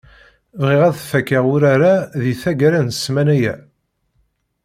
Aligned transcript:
Bɣiɣ 0.59 0.81
ad 0.83 0.97
fakkeɣ 1.09 1.43
urar-a 1.53 1.95
di 2.21 2.33
taggara 2.41 2.79
n 2.81 2.89
ssmana-ya. 2.95 3.55